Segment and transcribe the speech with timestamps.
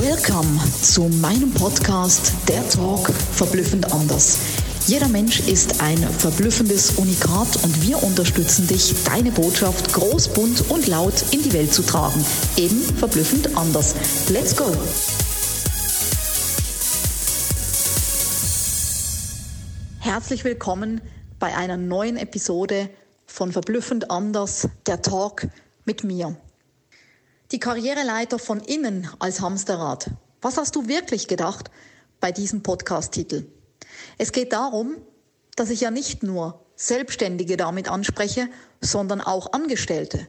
[0.00, 4.38] Welcome zu meinem Podcast Der Talk verblüffend anders.
[4.86, 10.86] Jeder Mensch ist ein verblüffendes Unikat und wir unterstützen dich, deine Botschaft groß, bunt und
[10.86, 12.24] laut in die Welt zu tragen.
[12.56, 13.94] Eben verblüffend anders.
[14.30, 14.64] Let's go!
[20.00, 21.02] Herzlich willkommen
[21.38, 22.88] bei einer neuen Episode
[23.26, 25.48] von Verblüffend anders, der Talk
[25.84, 26.34] mit mir.
[27.52, 30.10] Die Karriereleiter von innen als Hamsterrad.
[30.40, 31.70] Was hast du wirklich gedacht
[32.18, 33.46] bei diesem Podcast-Titel?
[34.16, 34.96] Es geht darum,
[35.54, 38.48] dass ich ja nicht nur Selbstständige damit anspreche,
[38.80, 40.28] sondern auch Angestellte.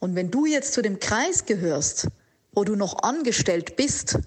[0.00, 2.08] Und wenn du jetzt zu dem Kreis gehörst,
[2.52, 4.18] wo du noch angestellt bist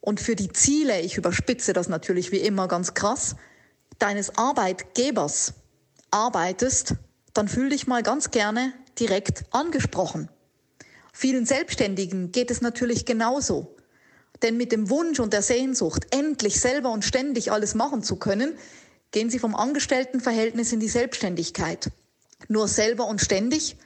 [0.00, 3.34] und für die Ziele, ich überspitze das natürlich wie immer ganz krass,
[3.98, 5.54] deines Arbeitgebers
[6.12, 6.94] arbeitest,
[7.32, 10.28] dann fühl dich mal ganz gerne direkt angesprochen.
[11.16, 13.76] Vielen Selbstständigen geht es natürlich genauso.
[14.42, 18.58] Denn mit dem Wunsch und der Sehnsucht, endlich selber und ständig alles machen zu können,
[19.12, 21.92] gehen sie vom Angestelltenverhältnis in die Selbstständigkeit.
[22.48, 23.76] Nur selber und ständig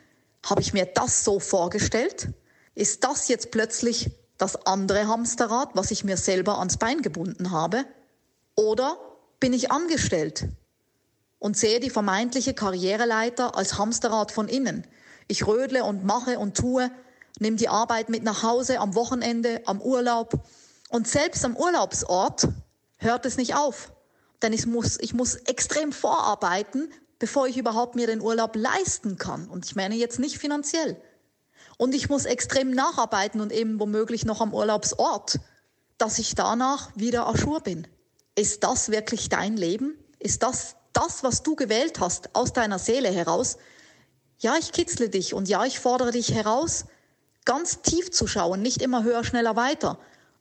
[0.42, 2.28] habe ich mir das so vorgestellt?
[2.74, 7.84] Ist das jetzt plötzlich das andere Hamsterrad, was ich mir selber ans Bein gebunden habe?
[8.54, 8.96] Oder
[9.38, 10.48] bin ich angestellt
[11.38, 14.86] und sehe die vermeintliche Karriereleiter als Hamsterrad von innen?
[15.26, 16.90] Ich rödle und mache und tue,
[17.38, 20.32] nehme die Arbeit mit nach Hause am Wochenende, am Urlaub.
[20.88, 22.48] Und selbst am Urlaubsort
[22.96, 23.92] hört es nicht auf.
[24.42, 29.48] Denn ich muss, ich muss extrem vorarbeiten, bevor ich überhaupt mir den Urlaub leisten kann.
[29.48, 31.00] Und ich meine jetzt nicht finanziell.
[31.76, 35.38] Und ich muss extrem nacharbeiten und eben womöglich noch am Urlaubsort,
[35.96, 37.86] dass ich danach wieder aschur bin.
[38.34, 39.98] Ist das wirklich dein Leben?
[40.18, 43.58] Ist das das, was du gewählt hast aus deiner Seele heraus?
[44.38, 46.84] Ja, ich kitzle dich und ja, ich fordere dich heraus,
[47.48, 49.98] ganz tief zu schauen, nicht immer höher, schneller, weiter,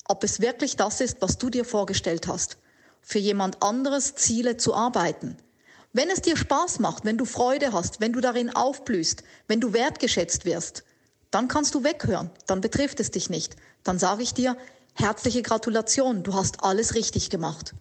[0.10, 2.58] ob es wirklich das ist, was du dir vorgestellt hast,
[3.02, 5.38] für jemand anderes Ziele zu arbeiten.
[5.94, 9.72] Wenn es dir Spaß macht, wenn du Freude hast, wenn du darin aufblühst, wenn du
[9.72, 10.84] wertgeschätzt wirst,
[11.32, 13.56] dann kannst du weghören, dann betrifft es dich nicht.
[13.86, 14.58] Dann sage ich dir,
[14.94, 17.74] herzliche Gratulation, du hast alles richtig gemacht.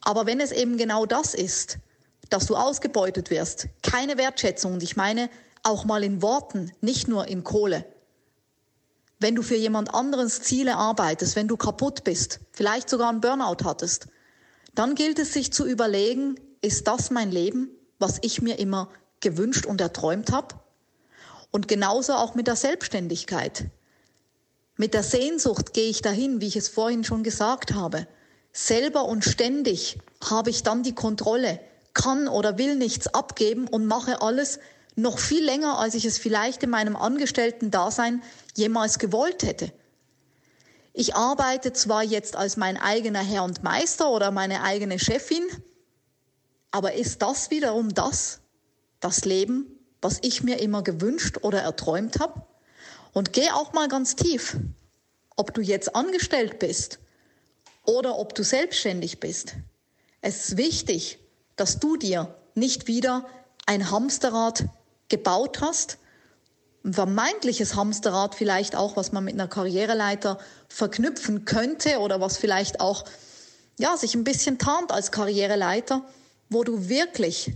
[0.00, 1.80] Aber wenn es eben genau das ist,
[2.30, 5.28] dass du ausgebeutet wirst, keine Wertschätzung, und ich meine
[5.62, 7.84] auch mal in Worten, nicht nur in Kohle,
[9.18, 13.64] wenn du für jemand anderes Ziele arbeitest, wenn du kaputt bist, vielleicht sogar einen Burnout
[13.64, 14.08] hattest,
[14.74, 18.90] dann gilt es sich zu überlegen, ist das mein Leben, was ich mir immer
[19.20, 20.56] gewünscht und erträumt habe?
[21.50, 23.66] Und genauso auch mit der Selbstständigkeit.
[24.76, 28.06] Mit der Sehnsucht gehe ich dahin, wie ich es vorhin schon gesagt habe.
[28.52, 31.60] Selber und ständig habe ich dann die Kontrolle,
[31.94, 34.58] kann oder will nichts abgeben und mache alles
[34.96, 38.22] noch viel länger, als ich es vielleicht in meinem Angestellten-Dasein
[38.54, 39.72] jemals gewollt hätte.
[40.94, 45.44] Ich arbeite zwar jetzt als mein eigener Herr und Meister oder meine eigene Chefin,
[46.70, 48.40] aber ist das wiederum das,
[49.00, 49.66] das Leben,
[50.00, 52.46] was ich mir immer gewünscht oder erträumt habe?
[53.12, 54.56] Und geh auch mal ganz tief,
[55.36, 56.98] ob du jetzt angestellt bist
[57.84, 59.54] oder ob du selbstständig bist.
[60.22, 61.18] Es ist wichtig,
[61.56, 63.26] dass du dir nicht wieder
[63.66, 64.64] ein Hamsterrad
[65.08, 65.98] gebaut hast,
[66.84, 72.80] ein vermeintliches Hamsterrad vielleicht auch, was man mit einer Karriereleiter verknüpfen könnte oder was vielleicht
[72.80, 73.04] auch
[73.78, 76.06] ja, sich ein bisschen tarnt als Karriereleiter,
[76.48, 77.52] wo du wirklich,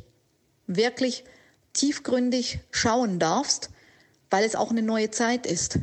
[0.66, 1.24] wirklich
[1.72, 3.70] tiefgründig schauen darfst,
[4.30, 5.78] weil es auch eine neue Zeit ist.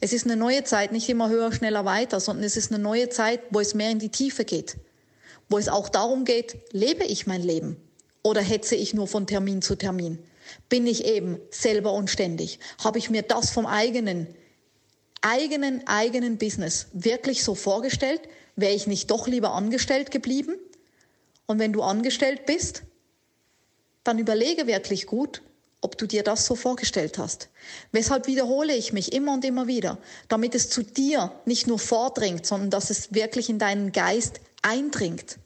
[0.00, 3.08] Es ist eine neue Zeit, nicht immer höher, schneller, weiter, sondern es ist eine neue
[3.08, 4.76] Zeit, wo es mehr in die Tiefe geht,
[5.48, 7.76] wo es auch darum geht, lebe ich mein Leben
[8.22, 10.18] oder hetze ich nur von Termin zu Termin?
[10.68, 12.58] Bin ich eben selber und ständig?
[12.82, 14.26] Habe ich mir das vom eigenen,
[15.20, 18.22] eigenen, eigenen Business wirklich so vorgestellt?
[18.56, 20.56] Wäre ich nicht doch lieber angestellt geblieben?
[21.46, 22.82] Und wenn du angestellt bist,
[24.04, 25.42] dann überlege wirklich gut,
[25.80, 27.48] ob du dir das so vorgestellt hast.
[27.92, 29.98] Weshalb wiederhole ich mich immer und immer wieder,
[30.28, 35.38] damit es zu dir nicht nur vordringt, sondern dass es wirklich in deinen Geist eindringt,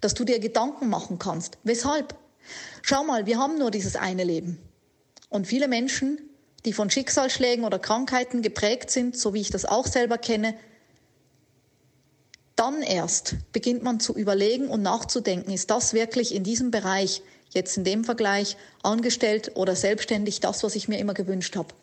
[0.00, 1.58] dass du dir Gedanken machen kannst.
[1.62, 2.14] Weshalb?
[2.82, 4.58] Schau mal, wir haben nur dieses eine Leben.
[5.28, 6.18] Und viele Menschen,
[6.64, 10.54] die von Schicksalsschlägen oder Krankheiten geprägt sind, so wie ich das auch selber kenne,
[12.56, 17.76] dann erst beginnt man zu überlegen und nachzudenken, ist das wirklich in diesem Bereich, jetzt
[17.76, 21.74] in dem Vergleich, angestellt oder selbstständig das, was ich mir immer gewünscht habe.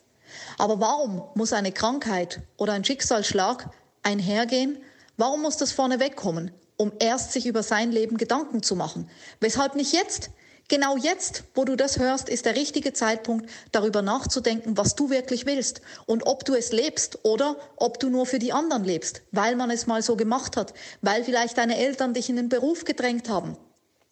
[0.58, 3.70] Aber warum muss eine Krankheit oder ein Schicksalsschlag
[4.02, 4.78] einhergehen?
[5.16, 9.10] Warum muss das vorne wegkommen, um erst sich über sein Leben Gedanken zu machen?
[9.40, 10.32] Weshalb nicht jetzt?
[10.70, 15.46] Genau jetzt, wo du das hörst, ist der richtige Zeitpunkt, darüber nachzudenken, was du wirklich
[15.46, 19.56] willst und ob du es lebst oder ob du nur für die anderen lebst, weil
[19.56, 23.30] man es mal so gemacht hat, weil vielleicht deine Eltern dich in den Beruf gedrängt
[23.30, 23.58] haben,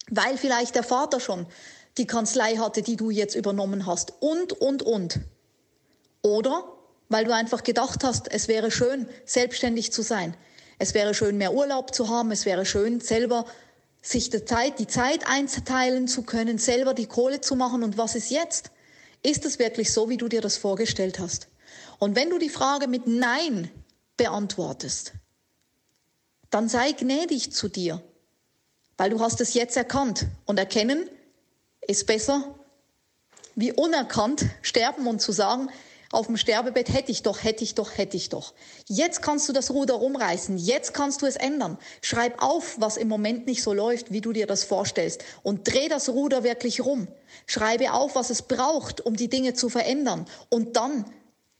[0.09, 1.47] weil vielleicht der Vater schon
[1.97, 5.19] die Kanzlei hatte, die du jetzt übernommen hast und, und, und.
[6.21, 6.65] Oder
[7.09, 10.35] weil du einfach gedacht hast, es wäre schön, selbstständig zu sein.
[10.79, 12.31] Es wäre schön, mehr Urlaub zu haben.
[12.31, 13.45] Es wäre schön, selber
[14.01, 17.83] sich die Zeit, die Zeit einteilen zu können, selber die Kohle zu machen.
[17.83, 18.71] Und was ist jetzt?
[19.23, 21.47] Ist es wirklich so, wie du dir das vorgestellt hast?
[21.99, 23.69] Und wenn du die Frage mit Nein
[24.17, 25.13] beantwortest,
[26.49, 28.01] dann sei gnädig zu dir,
[28.97, 30.25] weil du hast es jetzt erkannt.
[30.45, 31.09] Und erkennen
[31.81, 32.55] ist besser
[33.55, 35.69] wie unerkannt sterben und zu sagen,
[36.11, 38.53] auf dem Sterbebett hätte ich doch, hätte ich doch, hätte ich doch.
[38.87, 41.77] Jetzt kannst du das Ruder rumreißen, jetzt kannst du es ändern.
[42.01, 45.87] Schreib auf, was im Moment nicht so läuft, wie du dir das vorstellst und dreh
[45.87, 47.07] das Ruder wirklich rum.
[47.47, 51.05] Schreibe auf, was es braucht, um die Dinge zu verändern und dann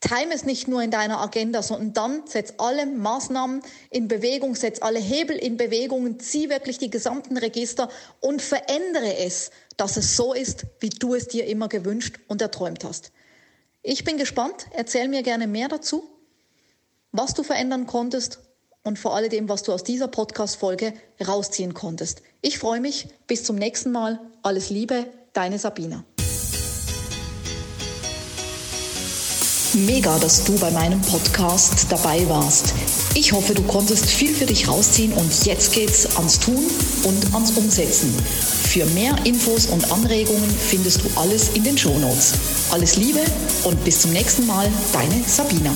[0.02, 3.62] Time es nicht nur in deiner Agenda, sondern dann setz alle Maßnahmen
[3.92, 7.88] in Bewegung, setz alle Hebel in Bewegung, zieh wirklich die gesamten Register
[8.20, 12.84] und verändere es, dass es so ist, wie du es dir immer gewünscht und erträumt
[12.84, 13.12] hast.
[13.84, 14.68] Ich bin gespannt.
[14.72, 16.04] Erzähl mir gerne mehr dazu,
[17.12, 18.40] was du verändern konntest
[18.84, 20.94] und vor allem, was du aus dieser Podcast-Folge
[21.26, 22.22] rausziehen konntest.
[22.42, 23.08] Ich freue mich.
[23.28, 24.20] Bis zum nächsten Mal.
[24.44, 26.04] Alles Liebe, deine Sabina.
[29.74, 32.74] Mega, dass du bei meinem Podcast dabei warst.
[33.14, 36.66] Ich hoffe, du konntest viel für dich rausziehen und jetzt geht's ans Tun
[37.04, 38.14] und ans Umsetzen.
[38.64, 42.34] Für mehr Infos und Anregungen findest du alles in den Shownotes.
[42.72, 43.22] Alles Liebe
[43.64, 45.72] und bis zum nächsten Mal, deine Sabina.